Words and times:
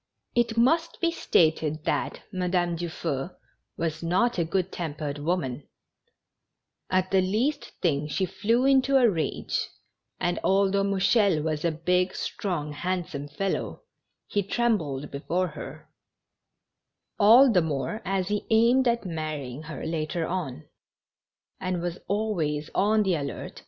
It 0.33 0.57
must 0.57 0.99
be 0.99 1.11
stated 1.11 1.83
that 1.83 2.23
Madame 2.31 2.75
Dufeu 2.75 3.35
w'^as 3.77 4.01
not 4.01 4.39
a 4.39 4.43
good 4.43 4.71
tempered 4.71 5.19
woman; 5.19 5.67
at 6.89 7.11
the 7.11 7.21
least 7.21 7.69
thing 7.83 8.07
she 8.07 8.25
flew 8.25 8.65
into 8.65 8.97
a 8.97 9.07
rage, 9.07 9.69
and 10.19 10.39
although 10.43 10.81
Mouchel 10.83 11.43
was 11.43 11.63
a 11.63 11.69
big, 11.71 12.15
strong, 12.15 12.71
handsome 12.73 13.27
fel 13.27 13.51
low, 13.51 13.81
he 14.25 14.41
trembled 14.41 15.11
before 15.11 15.49
her— 15.49 15.87
all 17.19 17.51
the 17.51 17.61
more 17.61 18.01
as 18.03 18.29
he 18.29 18.47
aimed 18.49 18.87
at 18.87 19.05
marrying 19.05 19.61
her 19.61 19.85
later 19.85 20.25
on— 20.25 20.67
and 21.61 21.79
was 21.79 21.99
always 22.07 22.71
on 22.73 23.03
the 23.03 23.13
alert 23.13 23.13
234 23.13 23.13
GENERAL 23.13 23.43
HAPPINESS. 23.43 23.59